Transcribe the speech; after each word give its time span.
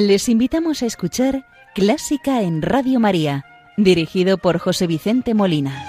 Les 0.00 0.28
invitamos 0.28 0.84
a 0.84 0.86
escuchar 0.86 1.44
Clásica 1.74 2.42
en 2.42 2.62
Radio 2.62 3.00
María, 3.00 3.44
dirigido 3.76 4.38
por 4.38 4.58
José 4.58 4.86
Vicente 4.86 5.34
Molina. 5.34 5.84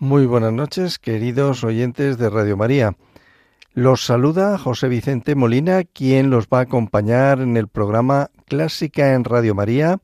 Muy 0.00 0.26
buenas 0.26 0.52
noches, 0.52 0.98
queridos 0.98 1.62
oyentes 1.62 2.18
de 2.18 2.30
Radio 2.30 2.56
María. 2.56 2.96
Los 3.74 4.04
saluda 4.04 4.58
José 4.58 4.88
Vicente 4.88 5.36
Molina, 5.36 5.84
quien 5.84 6.30
los 6.30 6.48
va 6.48 6.58
a 6.58 6.62
acompañar 6.62 7.40
en 7.40 7.56
el 7.56 7.68
programa 7.68 8.32
Clásica 8.46 9.14
en 9.14 9.22
Radio 9.22 9.54
María 9.54 10.00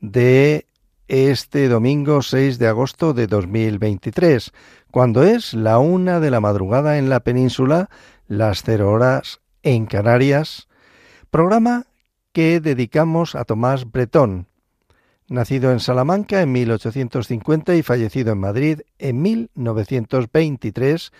de 0.00 0.64
este 1.10 1.68
domingo 1.68 2.22
6 2.22 2.60
de 2.60 2.68
agosto 2.68 3.12
de 3.12 3.26
2023, 3.26 4.52
cuando 4.92 5.24
es 5.24 5.54
la 5.54 5.80
una 5.80 6.20
de 6.20 6.30
la 6.30 6.38
madrugada 6.38 6.98
en 6.98 7.08
la 7.08 7.18
península, 7.18 7.90
las 8.28 8.62
cero 8.62 8.92
horas 8.92 9.40
en 9.64 9.86
Canarias, 9.86 10.68
programa 11.32 11.86
que 12.30 12.60
dedicamos 12.60 13.34
a 13.34 13.44
Tomás 13.44 13.90
Bretón, 13.90 14.46
nacido 15.26 15.72
en 15.72 15.80
Salamanca 15.80 16.42
en 16.42 16.52
1850 16.52 17.74
y 17.74 17.82
fallecido 17.82 18.32
en 18.32 18.38
Madrid 18.38 18.80
en 19.00 19.20
1923, 19.20 21.10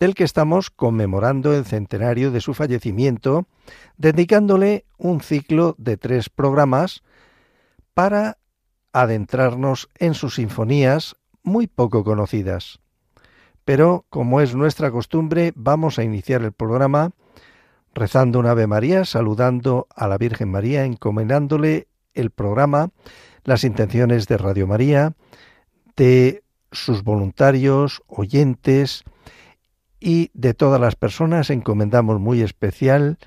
del 0.00 0.14
que 0.14 0.24
estamos 0.24 0.70
conmemorando 0.70 1.54
el 1.54 1.66
centenario 1.66 2.30
de 2.30 2.40
su 2.40 2.54
fallecimiento, 2.54 3.46
dedicándole 3.98 4.86
un 4.96 5.20
ciclo 5.20 5.74
de 5.76 5.98
tres 5.98 6.30
programas 6.30 7.02
para 7.92 8.38
adentrarnos 9.02 9.90
en 9.98 10.14
sus 10.14 10.36
sinfonías 10.36 11.16
muy 11.42 11.66
poco 11.66 12.02
conocidas. 12.02 12.80
Pero, 13.66 14.06
como 14.08 14.40
es 14.40 14.54
nuestra 14.54 14.90
costumbre, 14.90 15.52
vamos 15.54 15.98
a 15.98 16.04
iniciar 16.04 16.42
el 16.42 16.52
programa 16.52 17.10
rezando 17.92 18.38
un 18.38 18.46
Ave 18.46 18.66
María, 18.66 19.04
saludando 19.04 19.86
a 19.94 20.08
la 20.08 20.16
Virgen 20.16 20.50
María, 20.50 20.84
encomendándole 20.84 21.88
el 22.14 22.30
programa, 22.30 22.90
las 23.44 23.64
intenciones 23.64 24.28
de 24.28 24.38
Radio 24.38 24.66
María, 24.66 25.12
de 25.96 26.42
sus 26.72 27.02
voluntarios, 27.02 28.02
oyentes 28.06 29.04
y 30.00 30.30
de 30.32 30.54
todas 30.54 30.80
las 30.80 30.96
personas, 30.96 31.50
encomendamos 31.50 32.18
muy 32.18 32.40
especial 32.40 33.18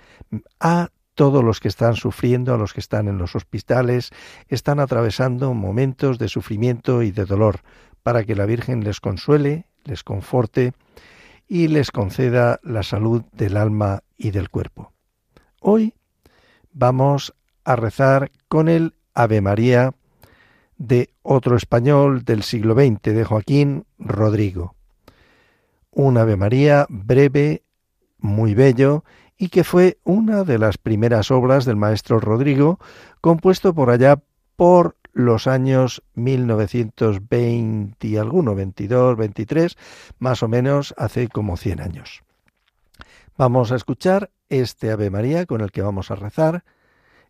a 0.59 0.89
todos 1.19 1.43
los 1.43 1.59
que 1.59 1.67
están 1.67 1.97
sufriendo, 1.97 2.53
a 2.53 2.57
los 2.57 2.71
que 2.71 2.79
están 2.79 3.09
en 3.09 3.17
los 3.17 3.35
hospitales, 3.35 4.11
están 4.47 4.79
atravesando 4.79 5.53
momentos 5.53 6.17
de 6.17 6.29
sufrimiento 6.29 7.03
y 7.03 7.11
de 7.11 7.25
dolor, 7.25 7.59
para 8.03 8.23
que 8.23 8.35
la 8.35 8.45
Virgen 8.45 8.85
les 8.85 9.01
consuele, 9.01 9.65
les 9.83 10.05
conforte 10.05 10.71
y 11.45 11.67
les 11.67 11.91
conceda 11.91 12.61
la 12.63 12.83
salud 12.83 13.23
del 13.33 13.57
alma 13.57 13.99
y 14.17 14.31
del 14.31 14.49
cuerpo. 14.49 14.93
Hoy 15.59 15.93
vamos 16.71 17.33
a 17.65 17.75
rezar 17.75 18.31
con 18.47 18.69
el 18.69 18.93
Ave 19.13 19.41
María 19.41 19.93
de 20.77 21.09
otro 21.21 21.57
español 21.57 22.23
del 22.23 22.43
siglo 22.43 22.75
XX, 22.75 23.01
de 23.13 23.25
Joaquín 23.25 23.85
Rodrigo. 23.97 24.73
Un 25.91 26.17
Ave 26.17 26.37
María 26.37 26.85
breve, 26.87 27.63
muy 28.19 28.53
bello 28.53 29.03
y 29.39 29.50
que 29.50 29.64
fue 29.64 29.98
una 30.04 30.44
de 30.44 30.60
las 30.60 30.77
primeras 30.77 31.32
obras 31.32 31.64
del 31.66 31.77
maestro 31.77 32.20
Rodrigo, 32.20 32.77
compuesto 33.22 33.73
por 33.73 33.89
allá 33.89 34.22
por 34.58 34.98
los 35.14 35.48
años 35.48 36.04
1920 36.16 38.05
y 38.05 38.17
alguno, 38.17 38.54
22, 38.54 39.17
23, 39.17 39.77
más 40.20 40.44
o 40.44 40.50
menos 40.50 40.94
hace 40.98 41.30
como 41.30 41.55
100 41.55 41.82
años. 41.82 42.22
Vamos 43.38 43.72
a 43.72 43.77
escuchar 43.77 44.30
este 44.50 44.92
Ave 44.92 45.10
María 45.10 45.45
con 45.45 45.61
el 45.61 45.71
que 45.71 45.82
vamos 45.82 46.11
a 46.11 46.16
rezar 46.16 46.66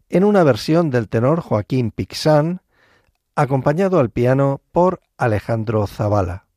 en 0.09 0.24
una 0.24 0.44
versión 0.44 0.90
del 0.90 1.08
tenor 1.09 1.41
Joaquín 1.41 1.91
Pixán, 1.91 2.62
acompañado 3.36 4.00
al 4.00 4.09
piano 4.09 4.62
por 4.72 5.02
Alejandro 5.16 5.86
Zavala. 5.86 6.48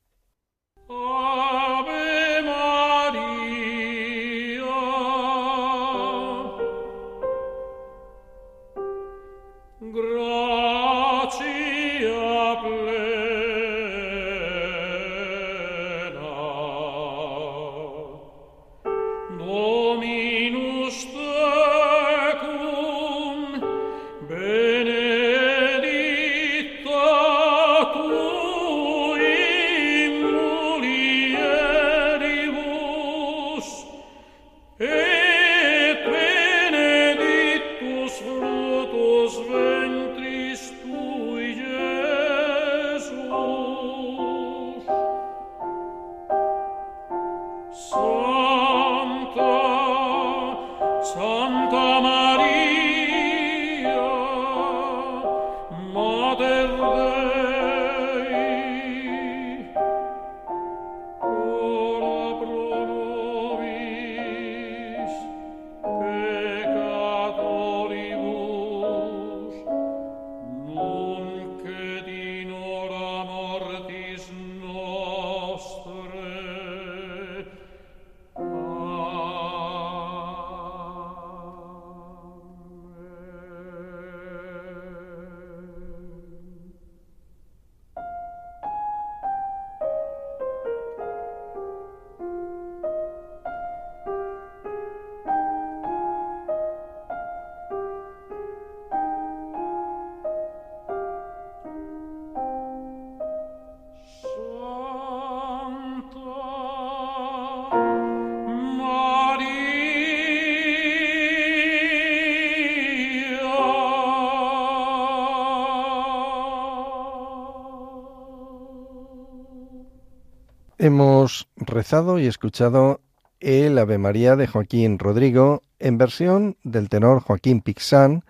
Hemos 120.84 121.48
rezado 121.54 122.18
y 122.18 122.26
escuchado 122.26 123.02
el 123.38 123.78
Ave 123.78 123.98
María 123.98 124.34
de 124.34 124.48
Joaquín 124.48 124.98
Rodrigo 124.98 125.62
en 125.78 125.96
versión 125.96 126.56
del 126.64 126.88
tenor 126.88 127.22
Joaquín 127.22 127.60
Pixán, 127.60 128.24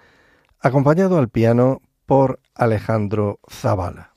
acompañado 0.60 1.16
al 1.16 1.30
piano 1.30 1.80
por 2.04 2.40
Alejandro 2.54 3.40
Zavala. 3.50 4.12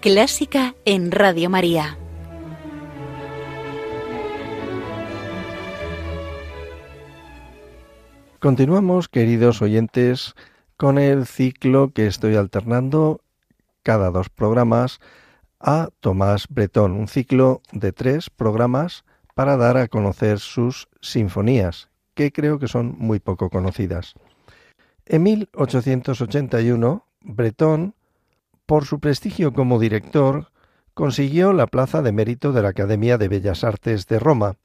Clásica 0.00 0.76
en 0.84 1.10
Radio 1.10 1.50
María. 1.50 1.98
Continuamos, 8.38 9.08
queridos 9.08 9.62
oyentes, 9.62 10.36
con 10.76 10.98
el 10.98 11.26
ciclo 11.26 11.92
que 11.92 12.06
estoy 12.06 12.36
alternando 12.36 13.20
cada 13.82 14.10
dos 14.10 14.28
programas 14.28 15.00
a 15.60 15.88
Tomás 16.00 16.48
Bretón, 16.48 16.92
un 16.92 17.08
ciclo 17.08 17.62
de 17.72 17.92
tres 17.92 18.30
programas 18.30 19.04
para 19.34 19.56
dar 19.56 19.76
a 19.76 19.88
conocer 19.88 20.38
sus 20.38 20.88
sinfonías, 21.00 21.88
que 22.14 22.32
creo 22.32 22.58
que 22.58 22.68
son 22.68 22.94
muy 22.98 23.20
poco 23.20 23.50
conocidas. 23.50 24.14
En 25.06 25.22
1881, 25.22 27.06
Breton, 27.20 27.94
por 28.66 28.84
su 28.84 28.98
prestigio 28.98 29.52
como 29.52 29.78
director, 29.78 30.50
consiguió 30.94 31.52
la 31.52 31.66
plaza 31.66 32.02
de 32.02 32.12
mérito 32.12 32.52
de 32.52 32.62
la 32.62 32.68
Academia 32.70 33.18
de 33.18 33.28
Bellas 33.28 33.64
Artes 33.64 34.06
de 34.06 34.18
Roma. 34.18 34.56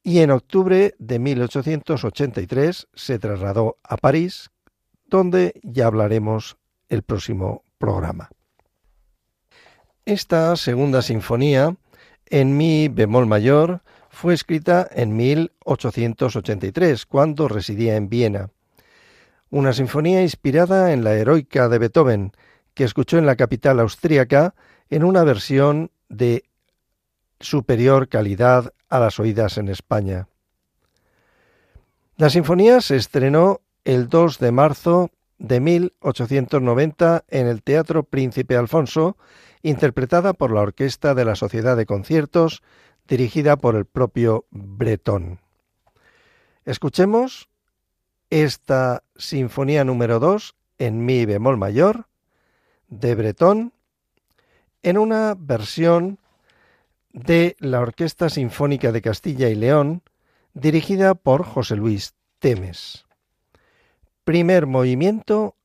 y 0.03 0.21
en 0.21 0.31
octubre 0.31 0.95
de 0.99 1.19
1883 1.19 2.89
se 2.95 3.19
trasladó 3.19 3.79
a 3.83 3.97
París, 3.97 4.51
donde 5.07 5.61
ya 5.63 5.87
hablaremos 5.87 6.57
el 6.89 7.03
próximo 7.03 7.65
programa. 7.79 8.31
Esta 10.05 10.57
segunda 10.57 11.03
sinfonía, 11.03 11.77
en 12.27 12.57
mi 12.57 12.89
bemol 12.89 13.27
mayor, 13.27 13.83
fue 14.09 14.35
escrita 14.35 14.89
en 14.91 15.17
1883, 15.17 17.07
cuando 17.07 17.49
residía 17.49 17.97
en 17.97 18.09
Viena. 18.09 18.51
Una 19.51 19.73
sinfonía 19.73 20.23
inspirada 20.23 20.93
en 20.93 21.05
la 21.05 21.15
heroica 21.15 21.69
de 21.69 21.79
Beethoven, 21.79 22.33
que 22.75 22.85
escuchó 22.85 23.19
en 23.19 23.27
la 23.27 23.37
capital 23.37 23.81
austríaca 23.81 24.55
en 24.89 25.05
una 25.05 25.25
versión 25.25 25.91
de 26.09 26.45
superior 27.41 28.09
calidad 28.09 28.73
a 28.89 28.99
las 28.99 29.19
oídas 29.19 29.57
en 29.59 29.69
España. 29.69 30.29
La 32.17 32.29
sinfonía 32.29 32.81
se 32.81 32.97
estrenó 32.97 33.61
el 33.85 34.09
2 34.09 34.39
de 34.39 34.53
marzo 34.53 35.11
de 35.39 35.59
1890 35.59 37.25
en 37.29 37.47
el 37.47 37.63
Teatro 37.63 38.03
Príncipe 38.05 38.57
Alfonso, 38.57 39.17
interpretada 39.63 40.35
por 40.35 40.53
la 40.53 40.61
Orquesta 40.61 41.15
de 41.15 41.25
la 41.25 41.35
Sociedad 41.35 41.77
de 41.79 41.87
Conciertos, 41.87 42.63
dirigida 43.09 43.57
por 43.57 43.75
el 43.75 43.87
propio 43.87 44.45
Breton. 44.51 45.41
Escuchemos 46.67 47.49
esta 48.29 49.03
Sinfonía 49.17 49.85
número 49.85 50.21
2 50.21 50.55
en 50.79 51.05
Mi 51.07 51.25
bemol 51.25 51.57
mayor 51.57 52.10
de 52.91 53.15
Breton 53.15 53.73
en 54.83 54.99
una 54.99 55.35
versión 55.39 56.19
de 57.13 57.57
la 57.59 57.81
Orquesta 57.81 58.29
Sinfónica 58.29 58.93
de 58.93 59.03
Castilla 59.03 59.49
y 59.49 59.55
León, 59.55 60.03
dirigida 60.55 61.15
por 61.15 61.45
José 61.45 61.77
Luis 61.77 62.15
Temes. 62.39 63.07
Primer 64.25 64.67
movimiento, 64.67 65.57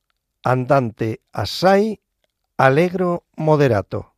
andante 0.42 1.20
assai, 1.32 2.00
allegro 2.56 3.24
moderato. 3.36 4.15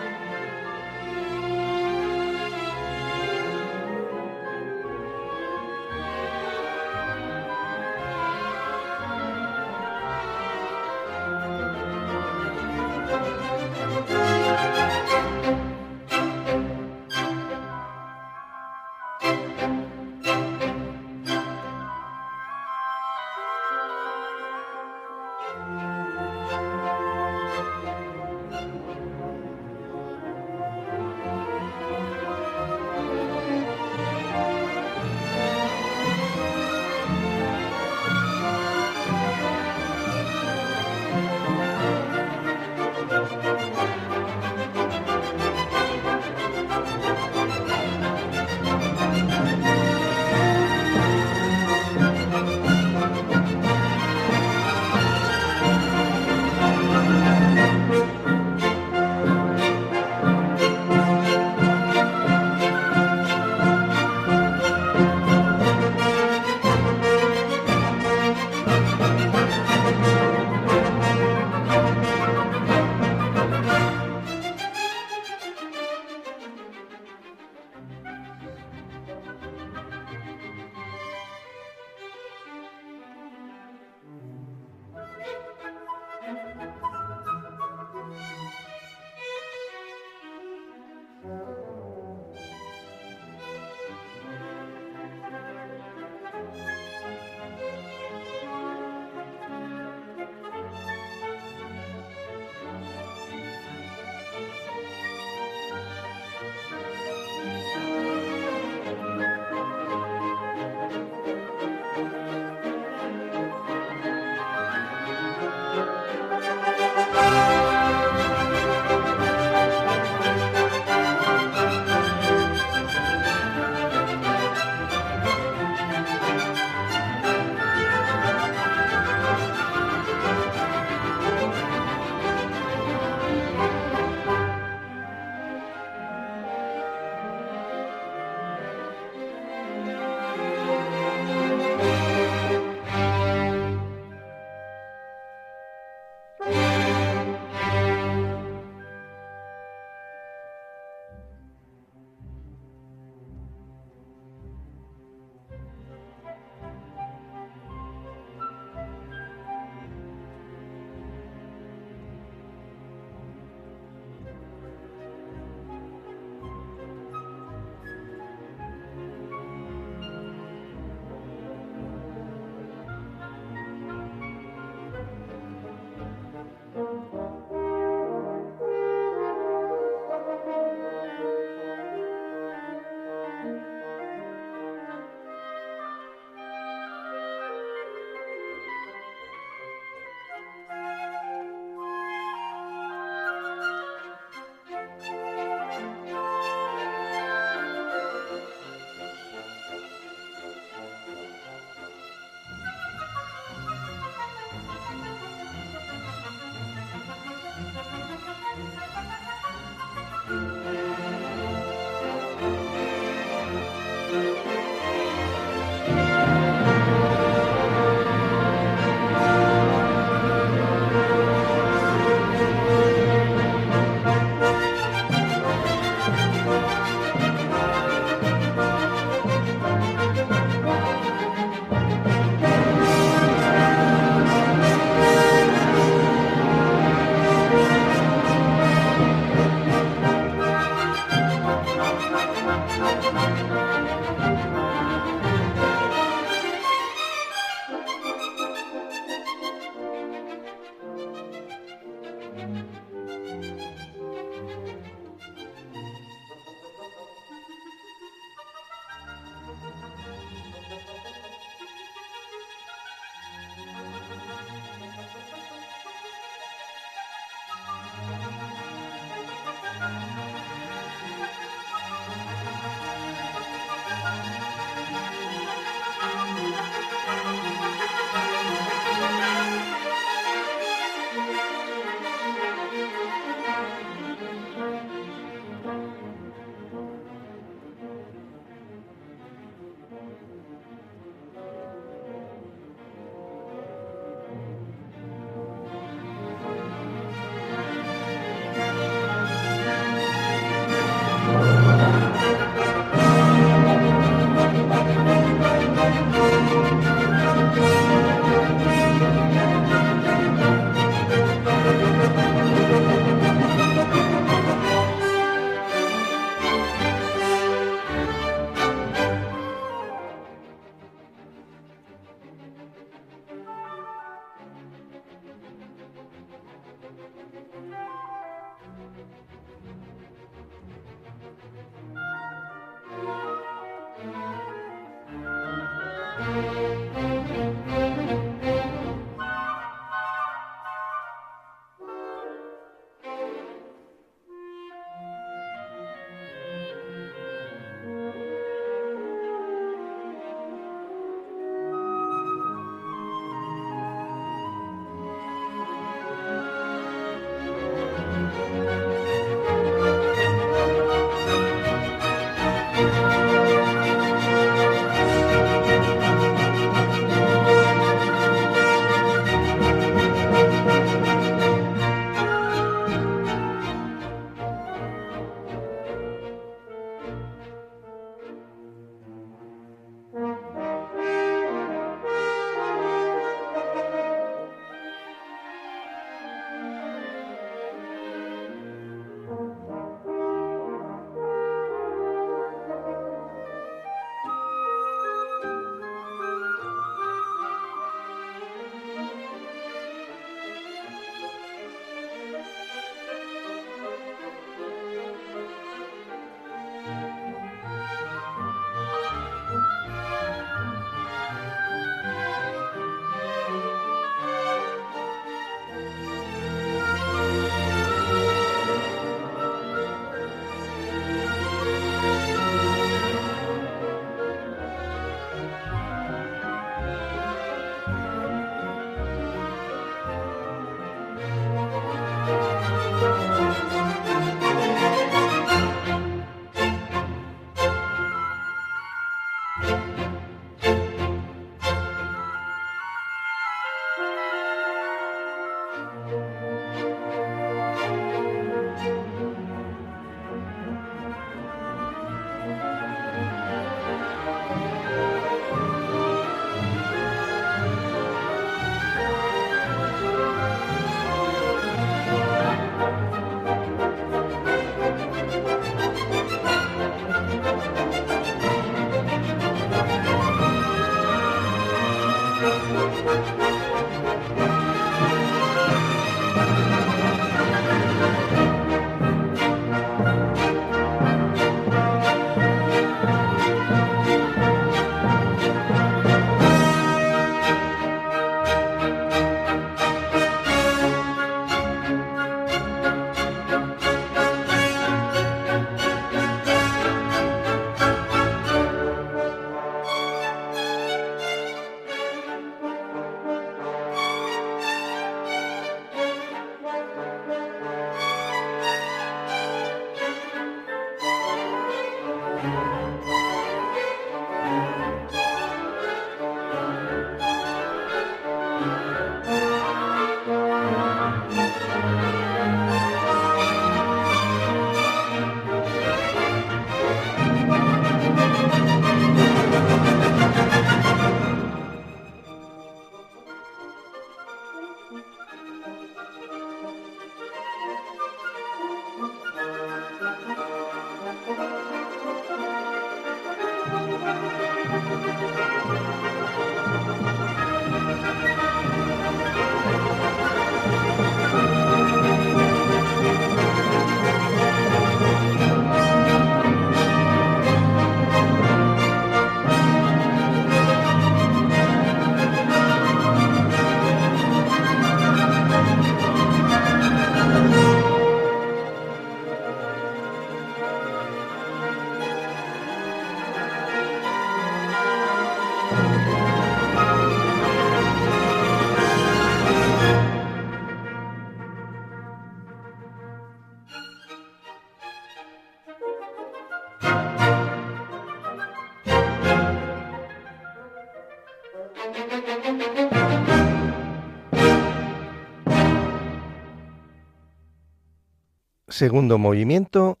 Segundo 598.76 599.16
movimiento, 599.16 600.00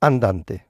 andante. 0.00 0.66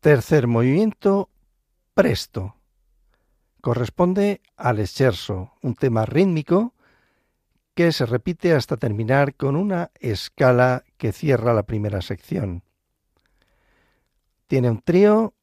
Tercer 0.00 0.46
movimiento, 0.46 1.28
presto. 1.92 2.54
Corresponde 3.60 4.40
al 4.56 4.78
exerso, 4.78 5.52
un 5.60 5.74
tema 5.74 6.06
rítmico 6.06 6.72
que 7.74 7.92
se 7.92 8.06
repite 8.06 8.54
hasta 8.54 8.76
terminar 8.76 9.34
con 9.34 9.54
una 9.54 9.90
escala 10.00 10.84
que 10.96 11.12
cierra 11.12 11.52
la 11.52 11.64
primera 11.64 12.00
sección. 12.00 12.62
Tiene 14.46 14.70
un 14.70 14.80
trío 14.80 15.34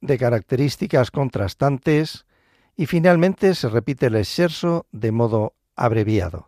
de 0.00 0.18
características 0.18 1.10
contrastantes 1.10 2.26
y 2.76 2.86
finalmente 2.86 3.54
se 3.54 3.68
repite 3.68 4.06
el 4.06 4.24
scherzo 4.24 4.86
de 4.92 5.12
modo 5.12 5.54
abreviado. 5.74 6.47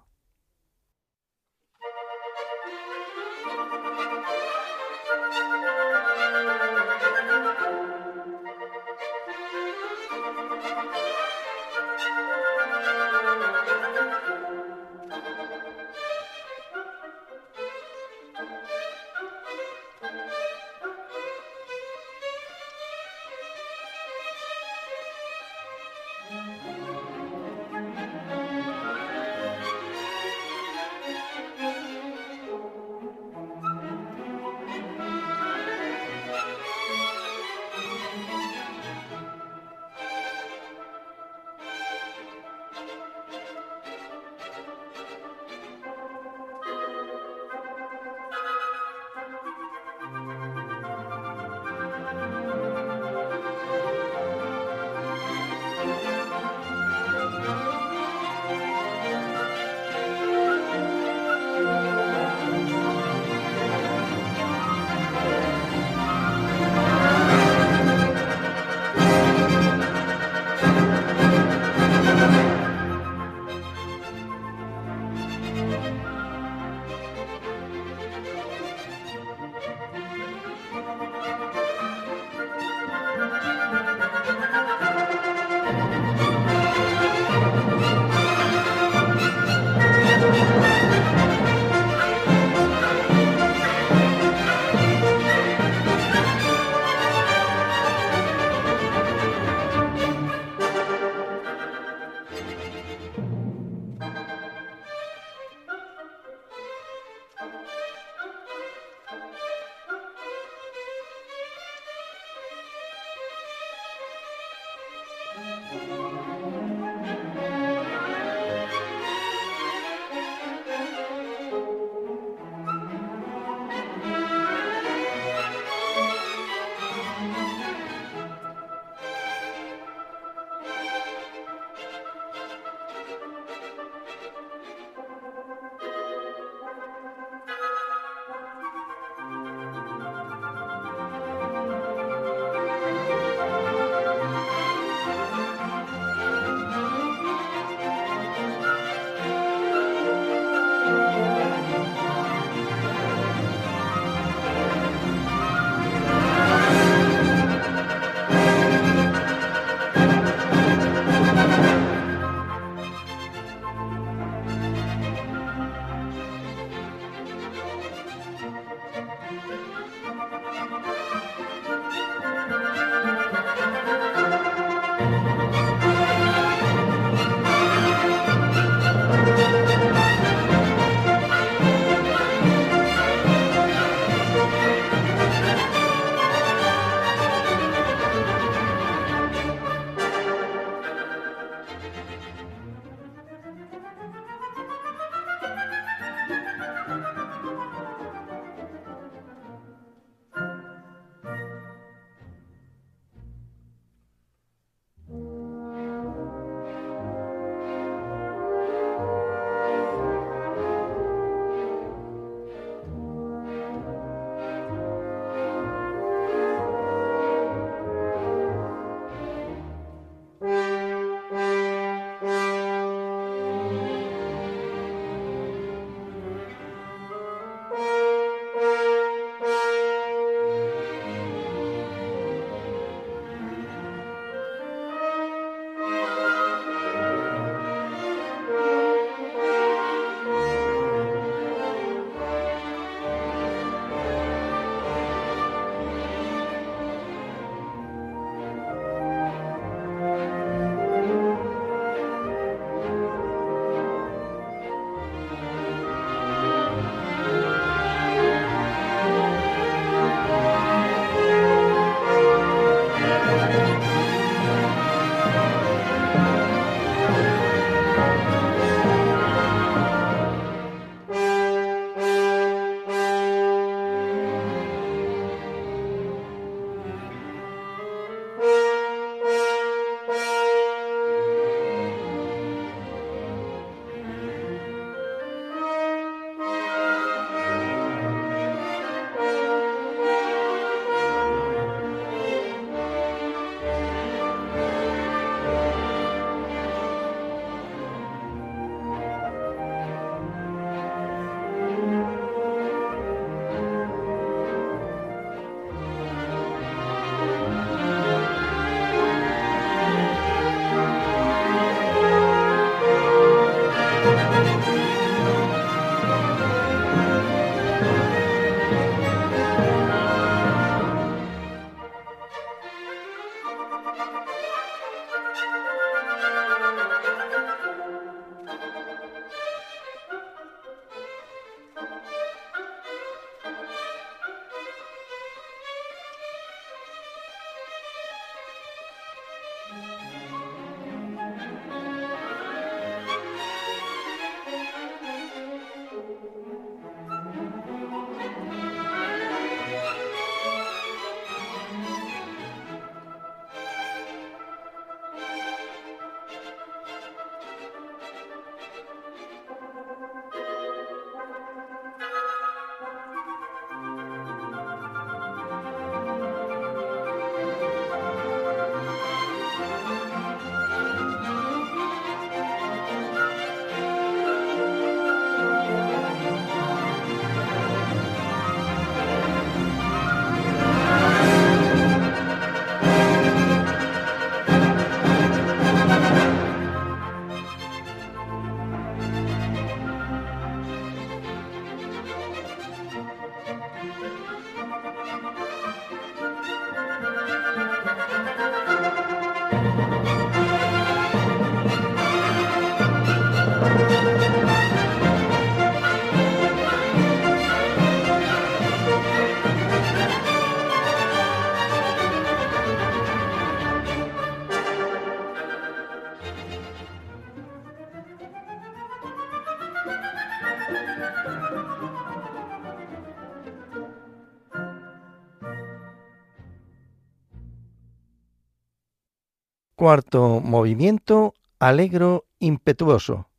Cuarto 429.80 430.42
movimiento, 430.44 431.32
alegro 431.58 432.26
impetuoso. 432.38 433.30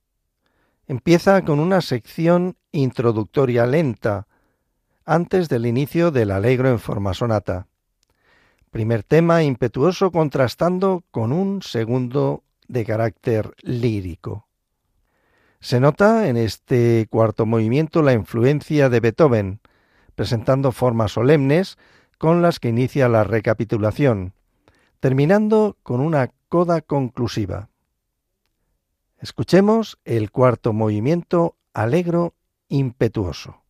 Empieza 0.88 1.44
con 1.44 1.60
una 1.60 1.82
sección 1.82 2.58
introductoria 2.72 3.68
lenta, 3.68 4.26
antes 5.06 5.50
del 5.50 5.68
inicio 5.68 6.10
del 6.10 6.32
alegro 6.32 6.70
en 6.70 6.80
forma 6.80 7.14
sonata. 7.14 7.68
Primer 8.72 9.04
tema 9.04 9.44
impetuoso 9.44 10.10
contrastando 10.10 11.04
con 11.12 11.32
un 11.32 11.62
segundo 11.62 12.42
de 12.68 12.86
carácter 12.86 13.54
lírico. 13.62 14.48
Se 15.60 15.80
nota 15.80 16.28
en 16.28 16.38
este 16.38 17.06
cuarto 17.12 17.46
movimiento 17.46 18.02
la 18.02 18.14
influencia 18.14 18.89
de 18.89 19.00
Beethoven, 19.00 19.60
presentando 20.16 20.72
formas 20.72 21.12
solemnes 21.12 21.78
con 22.18 22.42
las 22.42 22.60
que 22.60 22.70
inicia 22.70 23.10
la 23.10 23.24
recapitulación, 23.26 24.34
terminando 25.02 25.78
con 25.82 25.99
una 25.99 26.32
coda 26.47 26.80
conclusiva. 26.82 27.70
Escuchemos 29.18 29.99
el 30.06 30.32
cuarto 30.32 30.74
movimiento 30.74 31.58
alegro 31.74 32.36
impetuoso. 32.70 33.61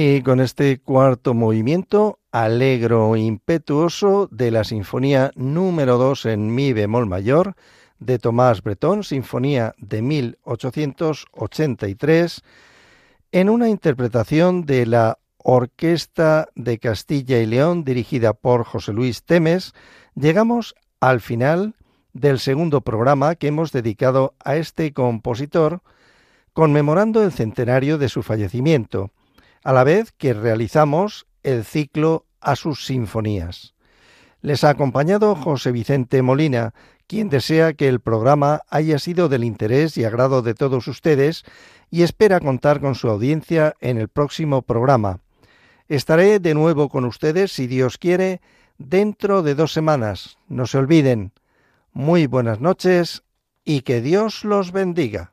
Y 0.00 0.22
con 0.22 0.38
este 0.38 0.78
cuarto 0.78 1.34
movimiento, 1.34 2.20
alegro 2.30 3.16
impetuoso 3.16 4.28
de 4.30 4.52
la 4.52 4.62
Sinfonía 4.62 5.32
número 5.34 5.98
2 5.98 6.26
en 6.26 6.54
Mi 6.54 6.72
bemol 6.72 7.06
mayor 7.06 7.56
de 7.98 8.20
Tomás 8.20 8.62
Bretón, 8.62 9.02
Sinfonía 9.02 9.74
de 9.76 10.02
1883, 10.02 12.42
en 13.32 13.50
una 13.50 13.68
interpretación 13.68 14.66
de 14.66 14.86
la 14.86 15.18
Orquesta 15.38 16.46
de 16.54 16.78
Castilla 16.78 17.40
y 17.40 17.46
León 17.46 17.82
dirigida 17.82 18.34
por 18.34 18.62
José 18.62 18.92
Luis 18.92 19.24
Temes, 19.24 19.74
llegamos 20.14 20.76
al 21.00 21.20
final 21.20 21.74
del 22.12 22.38
segundo 22.38 22.82
programa 22.82 23.34
que 23.34 23.48
hemos 23.48 23.72
dedicado 23.72 24.36
a 24.44 24.54
este 24.54 24.92
compositor, 24.92 25.82
conmemorando 26.52 27.24
el 27.24 27.32
centenario 27.32 27.98
de 27.98 28.08
su 28.08 28.22
fallecimiento 28.22 29.10
a 29.62 29.72
la 29.72 29.84
vez 29.84 30.12
que 30.12 30.34
realizamos 30.34 31.26
el 31.42 31.64
ciclo 31.64 32.26
a 32.40 32.56
sus 32.56 32.86
sinfonías. 32.86 33.74
Les 34.40 34.62
ha 34.64 34.70
acompañado 34.70 35.34
José 35.34 35.72
Vicente 35.72 36.22
Molina, 36.22 36.74
quien 37.06 37.28
desea 37.28 37.72
que 37.72 37.88
el 37.88 38.00
programa 38.00 38.62
haya 38.68 38.98
sido 38.98 39.28
del 39.28 39.42
interés 39.42 39.96
y 39.96 40.04
agrado 40.04 40.42
de 40.42 40.54
todos 40.54 40.86
ustedes 40.86 41.44
y 41.90 42.02
espera 42.02 42.38
contar 42.38 42.80
con 42.80 42.94
su 42.94 43.08
audiencia 43.08 43.74
en 43.80 43.98
el 43.98 44.08
próximo 44.08 44.62
programa. 44.62 45.20
Estaré 45.88 46.38
de 46.38 46.54
nuevo 46.54 46.88
con 46.90 47.06
ustedes, 47.06 47.50
si 47.50 47.66
Dios 47.66 47.96
quiere, 47.96 48.40
dentro 48.76 49.42
de 49.42 49.54
dos 49.54 49.72
semanas. 49.72 50.38
No 50.48 50.66
se 50.66 50.78
olviden. 50.78 51.32
Muy 51.92 52.26
buenas 52.26 52.60
noches 52.60 53.22
y 53.64 53.80
que 53.80 54.02
Dios 54.02 54.44
los 54.44 54.70
bendiga. 54.70 55.32